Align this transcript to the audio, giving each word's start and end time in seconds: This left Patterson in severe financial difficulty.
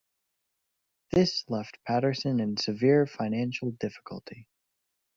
This 1.11 1.43
left 1.47 1.77
Patterson 1.85 2.39
in 2.39 2.57
severe 2.57 3.05
financial 3.05 3.69
difficulty. 3.69 4.47